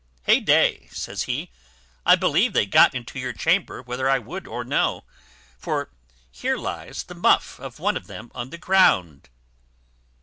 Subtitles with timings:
[0.23, 1.51] "Heyday!" says he,
[2.07, 5.03] "I believe they got into your chamber whether I would or no;
[5.59, 5.91] for
[6.31, 9.29] here lies the muff of one of them on the ground."